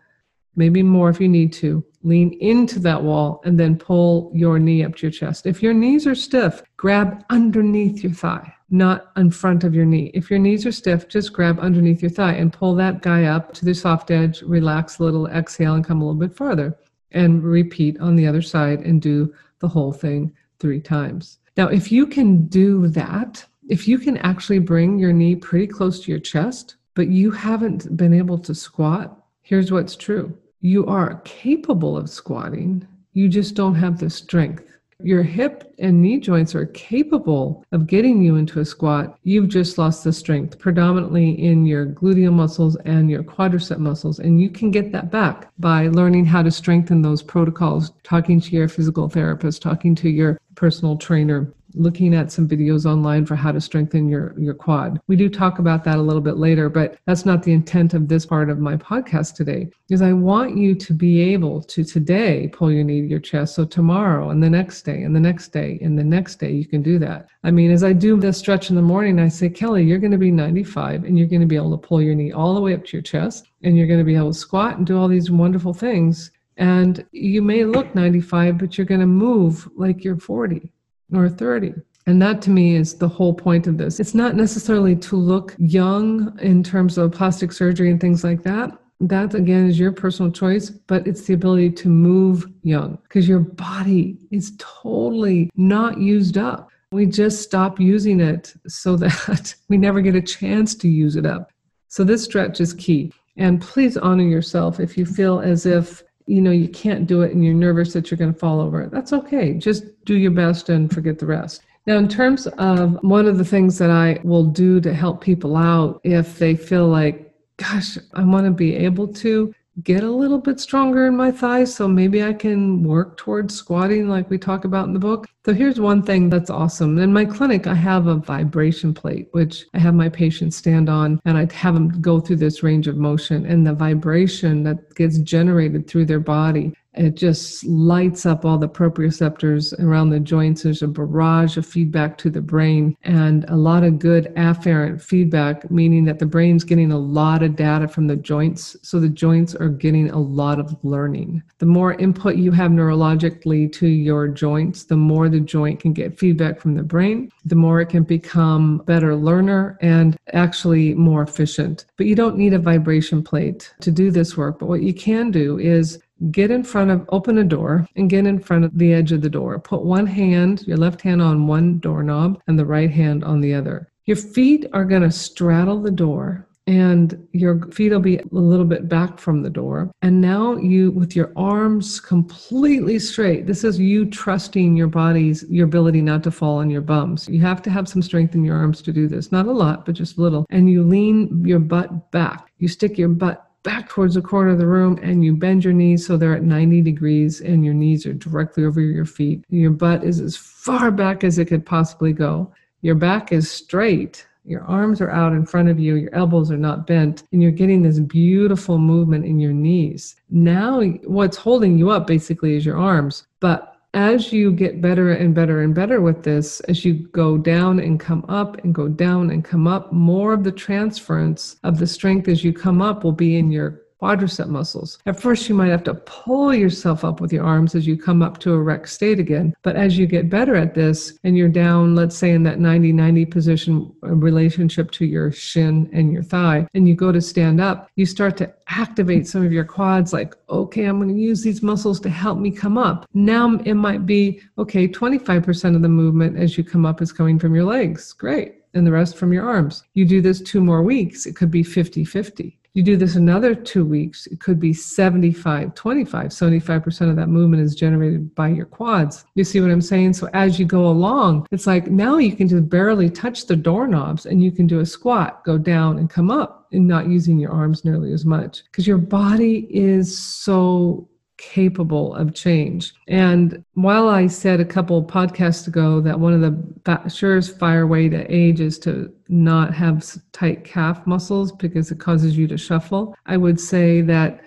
maybe 0.57 0.83
more 0.83 1.09
if 1.09 1.21
you 1.21 1.29
need 1.29 1.53
to. 1.53 1.81
Lean 2.03 2.33
into 2.41 2.77
that 2.79 3.01
wall 3.01 3.39
and 3.45 3.57
then 3.57 3.77
pull 3.77 4.33
your 4.35 4.59
knee 4.59 4.83
up 4.83 4.97
to 4.97 5.03
your 5.03 5.11
chest. 5.11 5.45
If 5.45 5.63
your 5.63 5.73
knees 5.73 6.05
are 6.05 6.13
stiff, 6.13 6.61
grab 6.75 7.23
underneath 7.29 8.03
your 8.03 8.11
thigh, 8.11 8.53
not 8.69 9.13
in 9.15 9.31
front 9.31 9.63
of 9.63 9.73
your 9.73 9.85
knee. 9.85 10.11
If 10.13 10.29
your 10.29 10.39
knees 10.39 10.65
are 10.65 10.73
stiff, 10.73 11.07
just 11.07 11.31
grab 11.31 11.57
underneath 11.61 12.01
your 12.01 12.11
thigh 12.11 12.33
and 12.33 12.51
pull 12.51 12.75
that 12.75 13.01
guy 13.01 13.23
up 13.23 13.53
to 13.53 13.63
the 13.63 13.73
soft 13.73 14.11
edge, 14.11 14.41
relax 14.41 14.99
a 14.99 15.03
little, 15.03 15.27
exhale, 15.27 15.75
and 15.75 15.85
come 15.85 16.01
a 16.01 16.05
little 16.05 16.19
bit 16.19 16.35
farther. 16.35 16.77
And 17.11 17.45
repeat 17.45 17.97
on 18.01 18.17
the 18.17 18.27
other 18.27 18.41
side 18.41 18.81
and 18.81 19.01
do 19.01 19.33
the 19.59 19.69
whole 19.69 19.93
thing 19.93 20.33
three 20.59 20.81
times. 20.81 21.37
Now, 21.55 21.69
if 21.69 21.93
you 21.93 22.05
can 22.05 22.47
do 22.47 22.87
that, 22.89 23.45
if 23.67 23.87
you 23.87 23.97
can 23.97 24.17
actually 24.17 24.59
bring 24.59 24.99
your 24.99 25.13
knee 25.13 25.35
pretty 25.35 25.67
close 25.67 25.99
to 26.01 26.11
your 26.11 26.19
chest, 26.19 26.75
but 26.93 27.07
you 27.07 27.31
haven't 27.31 27.95
been 27.97 28.13
able 28.13 28.37
to 28.39 28.55
squat, 28.55 29.23
here's 29.41 29.71
what's 29.71 29.95
true 29.95 30.37
you 30.61 30.85
are 30.87 31.21
capable 31.25 31.95
of 31.95 32.09
squatting, 32.09 32.87
you 33.13 33.29
just 33.29 33.53
don't 33.53 33.75
have 33.75 33.99
the 33.99 34.09
strength. 34.09 34.63
Your 35.03 35.21
hip 35.21 35.75
and 35.77 36.01
knee 36.01 36.19
joints 36.19 36.55
are 36.55 36.65
capable 36.67 37.63
of 37.71 37.85
getting 37.85 38.23
you 38.23 38.37
into 38.37 38.61
a 38.61 38.65
squat. 38.65 39.19
You've 39.23 39.49
just 39.49 39.77
lost 39.77 40.03
the 40.03 40.13
strength, 40.13 40.57
predominantly 40.57 41.31
in 41.31 41.65
your 41.65 41.85
gluteal 41.85 42.31
muscles 42.31 42.77
and 42.77 43.11
your 43.11 43.21
quadricep 43.21 43.77
muscles. 43.77 44.19
And 44.19 44.41
you 44.41 44.49
can 44.49 44.71
get 44.71 44.91
that 44.93 45.11
back 45.11 45.51
by 45.59 45.89
learning 45.89 46.25
how 46.25 46.41
to 46.41 46.49
strengthen 46.49 47.01
those 47.01 47.21
protocols, 47.21 47.91
talking 48.03 48.39
to 48.39 48.51
your 48.51 48.69
physical 48.69 49.09
therapist, 49.09 49.61
talking 49.61 49.95
to 49.95 50.09
your 50.09 50.39
personal 50.55 50.97
trainer, 50.97 51.53
looking 51.75 52.15
at 52.15 52.31
some 52.31 52.47
videos 52.47 52.85
online 52.85 53.25
for 53.25 53.35
how 53.35 53.51
to 53.51 53.61
strengthen 53.61 54.07
your, 54.07 54.33
your 54.37 54.53
quad. 54.53 54.99
We 55.07 55.15
do 55.15 55.29
talk 55.29 55.59
about 55.59 55.83
that 55.83 55.97
a 55.97 56.01
little 56.01 56.21
bit 56.21 56.37
later, 56.37 56.69
but 56.69 56.97
that's 57.05 57.25
not 57.25 57.43
the 57.43 57.53
intent 57.53 57.93
of 57.93 58.07
this 58.07 58.25
part 58.25 58.49
of 58.49 58.59
my 58.59 58.75
podcast 58.77 59.35
today. 59.35 59.69
Is 59.89 60.01
I 60.01 60.13
want 60.13 60.57
you 60.57 60.75
to 60.75 60.93
be 60.93 61.21
able 61.33 61.61
to 61.61 61.83
today 61.83 62.49
pull 62.51 62.71
your 62.71 62.83
knee 62.83 63.01
to 63.01 63.07
your 63.07 63.19
chest. 63.19 63.55
So 63.55 63.65
tomorrow 63.65 64.29
and 64.29 64.41
the 64.41 64.49
next 64.49 64.83
day 64.83 65.03
and 65.03 65.15
the 65.15 65.19
next 65.19 65.49
day 65.49 65.79
and 65.81 65.97
the 65.97 66.03
next 66.03 66.35
day 66.37 66.51
you 66.51 66.65
can 66.65 66.81
do 66.81 66.99
that. 66.99 67.27
I 67.43 67.51
mean, 67.51 67.71
as 67.71 67.83
I 67.83 67.93
do 67.93 68.17
the 68.19 68.33
stretch 68.33 68.69
in 68.69 68.75
the 68.75 68.81
morning, 68.81 69.19
I 69.19 69.27
say, 69.27 69.49
Kelly, 69.49 69.83
you're 69.83 69.99
going 69.99 70.11
to 70.11 70.17
be 70.17 70.31
95 70.31 71.03
and 71.03 71.17
you're 71.17 71.27
going 71.27 71.41
to 71.41 71.47
be 71.47 71.55
able 71.55 71.77
to 71.77 71.87
pull 71.87 72.01
your 72.01 72.15
knee 72.15 72.31
all 72.31 72.55
the 72.55 72.61
way 72.61 72.73
up 72.73 72.85
to 72.85 72.97
your 72.97 73.03
chest 73.03 73.49
and 73.63 73.77
you're 73.77 73.87
going 73.87 73.99
to 73.99 74.05
be 74.05 74.15
able 74.15 74.33
to 74.33 74.39
squat 74.39 74.77
and 74.77 74.87
do 74.87 74.97
all 74.97 75.07
these 75.07 75.31
wonderful 75.31 75.73
things. 75.73 76.31
And 76.57 77.05
you 77.11 77.41
may 77.41 77.65
look 77.65 77.93
95, 77.95 78.57
but 78.57 78.77
you're 78.77 78.85
going 78.85 79.01
to 79.01 79.07
move 79.07 79.67
like 79.75 80.03
you're 80.03 80.17
40 80.17 80.71
or 81.17 81.29
30. 81.29 81.73
And 82.07 82.21
that 82.21 82.41
to 82.43 82.49
me 82.51 82.75
is 82.75 82.95
the 82.95 83.07
whole 83.07 83.33
point 83.33 83.65
of 83.67 83.77
this. 83.77 83.99
It's 83.99 84.13
not 84.13 84.35
necessarily 84.35 84.95
to 84.97 85.15
look 85.15 85.55
young 85.57 86.37
in 86.39 86.63
terms 86.63 86.97
of 86.97 87.11
plastic 87.11 87.51
surgery 87.51 87.89
and 87.89 87.99
things 87.99 88.23
like 88.23 88.43
that. 88.43 88.77
that 88.99 89.33
again 89.33 89.65
is 89.67 89.79
your 89.79 89.91
personal 89.91 90.31
choice, 90.31 90.69
but 90.69 91.07
it's 91.07 91.23
the 91.23 91.33
ability 91.33 91.71
to 91.71 91.89
move 91.89 92.45
young 92.61 92.99
because 93.03 93.27
your 93.27 93.39
body 93.39 94.17
is 94.31 94.53
totally 94.57 95.49
not 95.55 95.99
used 95.99 96.37
up. 96.37 96.69
We 96.91 97.07
just 97.07 97.41
stop 97.41 97.79
using 97.79 98.19
it 98.19 98.53
so 98.67 98.95
that 98.97 99.55
we 99.69 99.77
never 99.77 100.01
get 100.01 100.15
a 100.15 100.21
chance 100.21 100.75
to 100.75 100.87
use 100.87 101.15
it 101.15 101.25
up. 101.25 101.51
So 101.87 102.03
this 102.03 102.23
stretch 102.23 102.61
is 102.61 102.73
key. 102.73 103.11
And 103.37 103.61
please 103.61 103.97
honor 103.97 104.23
yourself 104.23 104.79
if 104.79 104.97
you 104.97 105.05
feel 105.05 105.39
as 105.39 105.65
if 105.65 106.03
you 106.27 106.41
know 106.41 106.51
you 106.51 106.67
can't 106.67 107.07
do 107.07 107.21
it 107.21 107.31
and 107.31 107.43
you're 107.43 107.53
nervous 107.53 107.93
that 107.93 108.09
you're 108.09 108.17
going 108.17 108.33
to 108.33 108.39
fall 108.39 108.59
over. 108.59 108.87
That's 108.87 109.13
okay. 109.13 109.53
Just 109.53 109.83
do 110.05 110.15
your 110.15 110.31
best 110.31 110.69
and 110.69 110.91
forget 110.91 111.19
the 111.19 111.25
rest. 111.25 111.61
Now, 111.87 111.97
in 111.97 112.07
terms 112.07 112.47
of 112.47 112.97
one 113.03 113.27
of 113.27 113.37
the 113.37 113.45
things 113.45 113.77
that 113.77 113.91
I 113.91 114.19
will 114.23 114.45
do 114.45 114.81
to 114.81 114.93
help 114.93 115.21
people 115.21 115.55
out 115.55 116.01
if 116.03 116.39
they 116.39 116.55
feel 116.55 116.87
like, 116.87 117.31
gosh, 117.57 117.97
I 118.15 118.23
want 118.23 118.45
to 118.45 118.51
be 118.51 118.75
able 118.75 119.07
to 119.07 119.53
get 119.83 120.03
a 120.03 120.09
little 120.09 120.37
bit 120.37 120.59
stronger 120.59 121.07
in 121.07 121.15
my 121.15 121.31
thighs 121.31 121.75
so 121.75 121.87
maybe 121.87 122.23
I 122.23 122.33
can 122.33 122.83
work 122.83 123.17
towards 123.17 123.55
squatting 123.55 124.07
like 124.07 124.29
we 124.29 124.37
talk 124.37 124.65
about 124.65 124.87
in 124.87 124.93
the 124.93 124.99
book. 124.99 125.27
So 125.45 125.53
here's 125.53 125.79
one 125.79 126.01
thing 126.01 126.29
that's 126.29 126.49
awesome. 126.49 126.97
In 126.97 127.13
my 127.13 127.25
clinic, 127.25 127.67
I 127.67 127.75
have 127.75 128.07
a 128.07 128.15
vibration 128.15 128.93
plate, 128.93 129.27
which 129.31 129.65
I 129.73 129.79
have 129.79 129.93
my 129.93 130.09
patients 130.09 130.55
stand 130.55 130.89
on 130.89 131.19
and 131.25 131.37
I 131.37 131.47
have 131.53 131.73
them 131.73 132.01
go 132.01 132.19
through 132.19 132.37
this 132.37 132.63
range 132.63 132.87
of 132.87 132.97
motion 132.97 133.45
and 133.45 133.67
the 133.67 133.73
vibration 133.73 134.63
that 134.63 134.95
gets 134.95 135.19
generated 135.19 135.87
through 135.87 136.05
their 136.05 136.19
body 136.19 136.73
it 136.97 137.15
just 137.15 137.63
lights 137.65 138.25
up 138.25 138.45
all 138.45 138.57
the 138.57 138.69
proprioceptors 138.69 139.77
around 139.79 140.09
the 140.09 140.19
joints. 140.19 140.63
There's 140.63 140.81
a 140.81 140.87
barrage 140.87 141.57
of 141.57 141.65
feedback 141.65 142.17
to 142.19 142.29
the 142.29 142.41
brain 142.41 142.95
and 143.03 143.45
a 143.49 143.55
lot 143.55 143.83
of 143.83 143.99
good 143.99 144.33
afferent 144.35 145.01
feedback, 145.01 145.69
meaning 145.69 146.05
that 146.05 146.19
the 146.19 146.25
brain's 146.25 146.63
getting 146.63 146.91
a 146.91 146.97
lot 146.97 147.43
of 147.43 147.55
data 147.55 147.87
from 147.87 148.07
the 148.07 148.15
joints. 148.15 148.77
So 148.81 148.99
the 148.99 149.09
joints 149.09 149.55
are 149.55 149.69
getting 149.69 150.09
a 150.09 150.19
lot 150.19 150.59
of 150.59 150.75
learning. 150.83 151.43
The 151.59 151.65
more 151.65 151.93
input 151.95 152.35
you 152.35 152.51
have 152.51 152.71
neurologically 152.71 153.71
to 153.73 153.87
your 153.87 154.27
joints, 154.27 154.85
the 154.85 154.97
more 154.97 155.29
the 155.29 155.39
joint 155.39 155.79
can 155.79 155.93
get 155.93 156.19
feedback 156.19 156.59
from 156.59 156.75
the 156.75 156.83
brain, 156.83 157.31
the 157.45 157.55
more 157.55 157.81
it 157.81 157.89
can 157.89 158.03
become 158.03 158.79
better 158.85 159.15
learner 159.15 159.77
and 159.81 160.17
actually 160.33 160.93
more 160.93 161.23
efficient. 161.23 161.85
But 161.97 162.07
you 162.07 162.15
don't 162.15 162.37
need 162.37 162.53
a 162.53 162.59
vibration 162.59 163.23
plate 163.23 163.73
to 163.81 163.91
do 163.91 164.11
this 164.11 164.37
work. 164.37 164.59
But 164.59 164.67
what 164.67 164.81
you 164.81 164.93
can 164.93 165.31
do 165.31 165.59
is 165.59 165.99
get 166.31 166.51
in 166.51 166.63
front 166.63 166.91
of, 166.91 167.05
open 167.09 167.37
a 167.37 167.43
door 167.43 167.87
and 167.95 168.09
get 168.09 168.25
in 168.25 168.39
front 168.39 168.65
of 168.65 168.77
the 168.77 168.93
edge 168.93 169.11
of 169.11 169.21
the 169.21 169.29
door. 169.29 169.59
Put 169.59 169.83
one 169.83 170.07
hand, 170.07 170.65
your 170.67 170.77
left 170.77 171.01
hand 171.01 171.21
on 171.21 171.47
one 171.47 171.79
doorknob 171.79 172.41
and 172.47 172.57
the 172.57 172.65
right 172.65 172.91
hand 172.91 173.23
on 173.23 173.41
the 173.41 173.53
other. 173.53 173.89
Your 174.05 174.17
feet 174.17 174.65
are 174.73 174.85
going 174.85 175.01
to 175.01 175.11
straddle 175.11 175.81
the 175.81 175.91
door 175.91 176.47
and 176.67 177.27
your 177.31 177.61
feet 177.71 177.91
will 177.91 177.99
be 177.99 178.17
a 178.17 178.23
little 178.31 178.65
bit 178.65 178.89
back 178.89 179.19
from 179.19 179.43
the 179.43 179.49
door. 179.49 179.91
And 180.01 180.19
now 180.19 180.55
you, 180.57 180.91
with 180.91 181.15
your 181.15 181.31
arms 181.35 181.99
completely 181.99 182.97
straight, 182.97 183.45
this 183.45 183.63
is 183.63 183.79
you 183.79 184.05
trusting 184.05 184.75
your 184.75 184.87
body's, 184.87 185.45
your 185.49 185.65
ability 185.65 186.01
not 186.01 186.23
to 186.23 186.31
fall 186.31 186.57
on 186.57 186.71
your 186.71 186.81
bums. 186.81 187.29
You 187.29 187.39
have 187.41 187.61
to 187.63 187.69
have 187.69 187.87
some 187.87 188.01
strength 188.01 188.33
in 188.33 188.43
your 188.43 188.57
arms 188.57 188.81
to 188.83 188.91
do 188.91 189.07
this. 189.07 189.31
Not 189.31 189.45
a 189.45 189.51
lot, 189.51 189.85
but 189.85 189.93
just 189.93 190.17
a 190.17 190.21
little. 190.21 190.45
And 190.49 190.69
you 190.69 190.83
lean 190.83 191.43
your 191.45 191.59
butt 191.59 192.11
back. 192.11 192.51
You 192.57 192.67
stick 192.67 192.97
your 192.97 193.09
butt 193.09 193.44
back 193.65 193.89
towards 193.89 194.13
the 194.13 194.21
corner 194.21 194.51
of 194.51 194.59
the 194.59 194.67
room 194.67 194.97
and 195.01 195.25
you 195.25 195.35
bend 195.35 195.63
your 195.63 195.73
knees 195.73 196.05
so 196.05 196.15
they're 196.15 196.35
at 196.35 196.43
90 196.43 196.83
degrees 196.83 197.41
and 197.41 197.65
your 197.65 197.73
knees 197.73 198.05
are 198.05 198.13
directly 198.13 198.63
over 198.63 198.79
your 198.79 199.05
feet. 199.05 199.43
Your 199.49 199.71
butt 199.71 200.03
is 200.03 200.21
as 200.21 200.37
far 200.37 200.91
back 200.91 201.23
as 201.23 201.39
it 201.39 201.45
could 201.45 201.65
possibly 201.65 202.13
go. 202.13 202.53
Your 202.81 202.93
back 202.93 203.31
is 203.31 203.49
straight. 203.49 204.27
Your 204.45 204.61
arms 204.65 205.01
are 205.01 205.09
out 205.09 205.33
in 205.33 205.43
front 205.43 205.69
of 205.69 205.79
you, 205.79 205.95
your 205.95 206.13
elbows 206.13 206.51
are 206.51 206.57
not 206.57 206.85
bent, 206.85 207.23
and 207.31 207.41
you're 207.41 207.51
getting 207.51 207.81
this 207.81 207.99
beautiful 207.99 208.77
movement 208.77 209.25
in 209.25 209.39
your 209.39 209.53
knees. 209.53 210.15
Now, 210.29 210.83
what's 211.05 211.35
holding 211.35 211.79
you 211.79 211.89
up 211.89 212.05
basically 212.05 212.55
is 212.55 212.63
your 212.63 212.77
arms, 212.77 213.25
but 213.39 213.74
as 213.95 214.33
you 214.33 214.51
get 214.51 214.81
better 214.81 215.13
and 215.13 215.33
better 215.33 215.61
and 215.61 215.73
better 215.73 216.01
with 216.01 216.23
this, 216.23 216.59
as 216.61 216.83
you 216.83 216.93
go 216.93 217.37
down 217.37 217.79
and 217.79 217.97
come 217.97 218.25
up 218.27 218.61
and 218.63 218.75
go 218.75 218.89
down 218.89 219.31
and 219.31 219.43
come 219.43 219.67
up, 219.67 219.91
more 219.93 220.33
of 220.33 220.43
the 220.43 220.51
transference 220.51 221.55
of 221.63 221.79
the 221.79 221.87
strength 221.87 222.27
as 222.27 222.43
you 222.43 222.51
come 222.51 222.81
up 222.81 223.05
will 223.05 223.13
be 223.13 223.37
in 223.37 223.51
your 223.51 223.84
quadricep 224.01 224.47
muscles. 224.47 224.99
At 225.05 225.19
first, 225.19 225.47
you 225.47 225.55
might 225.55 225.69
have 225.69 225.83
to 225.85 225.93
pull 225.93 226.53
yourself 226.53 227.03
up 227.03 227.21
with 227.21 227.31
your 227.31 227.45
arms 227.45 227.75
as 227.75 227.87
you 227.87 227.97
come 227.97 228.21
up 228.21 228.39
to 228.39 228.53
a 228.53 228.57
erect 228.57 228.89
state 228.89 229.19
again. 229.19 229.55
But 229.61 229.75
as 229.75 229.97
you 229.97 230.07
get 230.07 230.29
better 230.29 230.55
at 230.55 230.73
this 230.73 231.17
and 231.23 231.37
you're 231.37 231.49
down, 231.49 231.95
let's 231.95 232.17
say 232.17 232.31
in 232.31 232.43
that 232.43 232.59
90 232.59 232.91
90 232.91 233.25
position 233.25 233.93
relationship 234.01 234.91
to 234.91 235.05
your 235.05 235.31
shin 235.31 235.89
and 235.93 236.11
your 236.11 236.23
thigh, 236.23 236.67
and 236.73 236.87
you 236.87 236.95
go 236.95 237.11
to 237.11 237.21
stand 237.21 237.61
up, 237.61 237.89
you 237.95 238.05
start 238.05 238.37
to 238.37 238.53
activate 238.67 239.27
some 239.27 239.45
of 239.45 239.53
your 239.53 239.63
quads 239.63 240.13
like, 240.13 240.35
okay, 240.49 240.85
I'm 240.85 240.97
going 240.99 241.13
to 241.13 241.21
use 241.21 241.43
these 241.43 241.61
muscles 241.61 241.99
to 242.01 242.09
help 242.09 242.39
me 242.39 242.51
come 242.51 242.77
up. 242.77 243.05
Now 243.13 243.57
it 243.65 243.75
might 243.75 244.05
be, 244.05 244.41
okay, 244.57 244.87
25% 244.87 245.75
of 245.75 245.81
the 245.81 245.89
movement 245.89 246.37
as 246.37 246.57
you 246.57 246.63
come 246.63 246.85
up 246.85 247.01
is 247.01 247.13
coming 247.13 247.39
from 247.39 247.55
your 247.55 247.65
legs. 247.65 248.13
Great. 248.13 248.55
And 248.73 248.85
the 248.85 248.91
rest 248.91 249.15
from 249.15 249.31
your 249.31 249.47
arms. 249.47 249.83
You 249.93 250.05
do 250.05 250.21
this 250.21 250.41
two 250.41 250.59
more 250.59 250.83
weeks, 250.83 251.25
it 251.25 251.35
could 251.35 251.49
be 251.49 251.63
50 251.63 252.03
50. 252.03 252.59
You 252.75 252.83
do 252.83 252.97
this 252.97 253.15
another 253.15 253.55
two 253.55 253.85
weeks, 253.85 254.27
it 254.27 254.41
could 254.41 254.59
be 254.59 254.73
75, 254.73 255.73
25. 255.75 256.27
75% 256.27 257.09
of 257.09 257.15
that 257.15 257.29
movement 257.29 257.63
is 257.63 257.73
generated 257.73 258.35
by 258.35 258.49
your 258.49 258.65
quads. 258.65 259.23
You 259.35 259.45
see 259.45 259.61
what 259.61 259.71
I'm 259.71 259.79
saying? 259.79 260.11
So 260.11 260.27
as 260.33 260.59
you 260.59 260.65
go 260.65 260.87
along, 260.87 261.47
it's 261.51 261.67
like 261.67 261.87
now 261.87 262.17
you 262.17 262.35
can 262.35 262.49
just 262.49 262.67
barely 262.67 263.09
touch 263.09 263.45
the 263.45 263.55
doorknobs 263.55 264.25
and 264.25 264.43
you 264.43 264.51
can 264.51 264.67
do 264.67 264.81
a 264.81 264.85
squat, 264.85 265.41
go 265.45 265.57
down 265.57 265.99
and 265.99 266.09
come 266.09 266.29
up 266.29 266.67
and 266.73 266.85
not 266.85 267.07
using 267.07 267.39
your 267.39 267.51
arms 267.51 267.85
nearly 267.85 268.11
as 268.11 268.25
much 268.25 268.65
because 268.65 268.85
your 268.85 268.97
body 268.97 269.67
is 269.69 270.17
so 270.17 271.07
capable 271.37 272.15
of 272.15 272.33
change. 272.33 272.93
And 273.07 273.63
while 273.73 274.07
I 274.07 274.27
said 274.27 274.59
a 274.59 274.65
couple 274.65 275.03
podcasts 275.03 275.67
ago 275.67 275.99
that 276.01 276.19
one 276.19 276.33
of 276.33 276.41
the 276.41 277.09
surest 277.09 277.57
fire 277.59 277.87
way 277.87 278.09
to 278.09 278.25
age 278.33 278.61
is 278.61 278.79
to 278.79 279.13
not 279.27 279.73
have 279.73 280.05
tight 280.31 280.63
calf 280.63 281.05
muscles 281.05 281.51
because 281.51 281.91
it 281.91 281.99
causes 281.99 282.37
you 282.37 282.47
to 282.47 282.57
shuffle, 282.57 283.15
I 283.25 283.37
would 283.37 283.59
say 283.59 284.01
that 284.01 284.41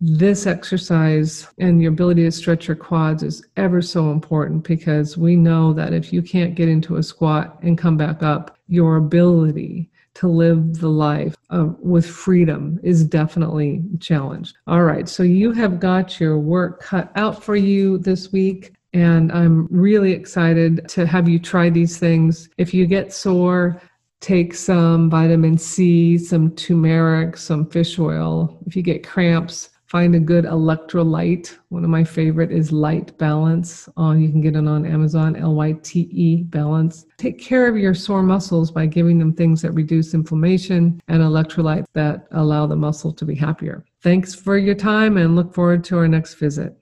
this 0.00 0.46
exercise 0.46 1.46
and 1.58 1.80
your 1.80 1.92
ability 1.92 2.24
to 2.24 2.32
stretch 2.32 2.68
your 2.68 2.76
quads 2.76 3.22
is 3.22 3.46
ever 3.56 3.80
so 3.80 4.10
important 4.10 4.64
because 4.64 5.16
we 5.16 5.36
know 5.36 5.72
that 5.72 5.94
if 5.94 6.12
you 6.12 6.20
can't 6.20 6.54
get 6.54 6.68
into 6.68 6.96
a 6.96 7.02
squat 7.02 7.58
and 7.62 7.78
come 7.78 7.96
back 7.96 8.22
up, 8.22 8.58
your 8.68 8.96
ability 8.96 9.90
to 10.14 10.28
live 10.28 10.80
the 10.80 10.88
life 10.88 11.36
of, 11.50 11.78
with 11.80 12.06
freedom 12.06 12.78
is 12.82 13.04
definitely 13.04 13.82
challenged. 14.00 14.56
All 14.66 14.82
right, 14.82 15.08
so 15.08 15.22
you 15.22 15.52
have 15.52 15.80
got 15.80 16.20
your 16.20 16.38
work 16.38 16.80
cut 16.80 17.10
out 17.16 17.42
for 17.42 17.56
you 17.56 17.98
this 17.98 18.32
week. 18.32 18.74
And 18.92 19.32
I'm 19.32 19.66
really 19.70 20.12
excited 20.12 20.88
to 20.90 21.04
have 21.04 21.28
you 21.28 21.40
try 21.40 21.68
these 21.68 21.98
things. 21.98 22.48
If 22.58 22.72
you 22.72 22.86
get 22.86 23.12
sore, 23.12 23.82
take 24.20 24.54
some 24.54 25.10
vitamin 25.10 25.58
C, 25.58 26.16
some 26.16 26.52
turmeric, 26.54 27.36
some 27.36 27.68
fish 27.68 27.98
oil. 27.98 28.56
If 28.66 28.76
you 28.76 28.82
get 28.82 29.06
cramps, 29.06 29.70
find 29.94 30.16
a 30.16 30.18
good 30.18 30.44
electrolyte. 30.44 31.56
One 31.68 31.84
of 31.84 31.88
my 31.88 32.02
favorite 32.02 32.50
is 32.50 32.72
Lyte 32.72 33.16
Balance. 33.16 33.88
On 33.96 34.20
you 34.20 34.28
can 34.28 34.40
get 34.40 34.56
it 34.56 34.66
on 34.66 34.84
Amazon, 34.84 35.36
L 35.36 35.54
Y 35.54 35.76
T 35.84 36.08
E 36.10 36.42
Balance. 36.42 37.06
Take 37.16 37.38
care 37.38 37.68
of 37.68 37.76
your 37.76 37.94
sore 37.94 38.24
muscles 38.24 38.72
by 38.72 38.86
giving 38.86 39.20
them 39.20 39.32
things 39.32 39.62
that 39.62 39.70
reduce 39.70 40.12
inflammation 40.12 41.00
and 41.06 41.22
electrolytes 41.22 41.84
that 41.92 42.26
allow 42.32 42.66
the 42.66 42.74
muscle 42.74 43.12
to 43.12 43.24
be 43.24 43.36
happier. 43.36 43.84
Thanks 44.02 44.34
for 44.34 44.58
your 44.58 44.74
time 44.74 45.16
and 45.16 45.36
look 45.36 45.54
forward 45.54 45.84
to 45.84 45.98
our 45.98 46.08
next 46.08 46.34
visit. 46.34 46.76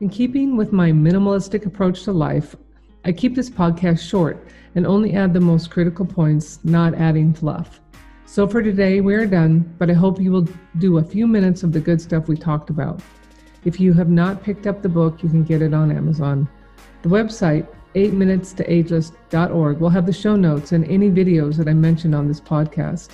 In 0.00 0.08
keeping 0.08 0.56
with 0.56 0.72
my 0.72 0.90
minimalistic 0.90 1.66
approach 1.66 2.04
to 2.04 2.12
life, 2.12 2.56
I 3.04 3.12
keep 3.12 3.34
this 3.34 3.50
podcast 3.50 4.08
short 4.08 4.48
and 4.74 4.86
only 4.86 5.12
add 5.12 5.34
the 5.34 5.40
most 5.40 5.70
critical 5.70 6.06
points, 6.06 6.60
not 6.64 6.94
adding 6.94 7.34
fluff. 7.34 7.81
So 8.32 8.48
for 8.48 8.62
today, 8.62 9.02
we're 9.02 9.26
done, 9.26 9.74
but 9.76 9.90
I 9.90 9.92
hope 9.92 10.18
you 10.18 10.32
will 10.32 10.48
do 10.78 10.96
a 10.96 11.04
few 11.04 11.26
minutes 11.26 11.64
of 11.64 11.70
the 11.70 11.80
good 11.80 12.00
stuff 12.00 12.28
we 12.28 12.34
talked 12.34 12.70
about. 12.70 13.02
If 13.66 13.78
you 13.78 13.92
have 13.92 14.08
not 14.08 14.42
picked 14.42 14.66
up 14.66 14.80
the 14.80 14.88
book, 14.88 15.22
you 15.22 15.28
can 15.28 15.44
get 15.44 15.60
it 15.60 15.74
on 15.74 15.94
Amazon. 15.94 16.48
The 17.02 17.10
website, 17.10 17.68
8minutes 17.94 18.56
to 18.56 19.78
will 19.78 19.90
have 19.90 20.06
the 20.06 20.14
show 20.14 20.34
notes 20.34 20.72
and 20.72 20.86
any 20.86 21.10
videos 21.10 21.56
that 21.56 21.68
I 21.68 21.74
mentioned 21.74 22.14
on 22.14 22.26
this 22.26 22.40
podcast. 22.40 23.10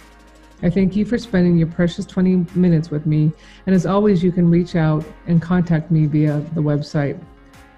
I 0.62 0.70
thank 0.70 0.94
you 0.94 1.04
for 1.04 1.18
spending 1.18 1.58
your 1.58 1.66
precious 1.66 2.06
20 2.06 2.46
minutes 2.54 2.92
with 2.92 3.04
me, 3.04 3.32
and 3.66 3.74
as 3.74 3.86
always, 3.86 4.22
you 4.22 4.30
can 4.30 4.48
reach 4.48 4.76
out 4.76 5.04
and 5.26 5.42
contact 5.42 5.90
me 5.90 6.06
via 6.06 6.38
the 6.54 6.62
website. 6.62 7.20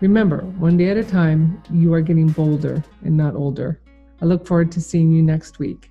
Remember, 0.03 0.41
one 0.59 0.77
day 0.77 0.91
at 0.91 0.99
a 0.99 1.05
time, 1.05 1.63
you 1.73 1.95
are 1.95 2.03
getting 2.03 2.29
bolder 2.29 2.85
and 3.03 3.17
not 3.17 3.35
older. 3.35 3.81
I 4.21 4.27
look 4.27 4.47
forward 4.47 4.71
to 4.73 4.81
seeing 4.83 5.11
you 5.11 5.23
next 5.23 5.59
week. 5.59 5.91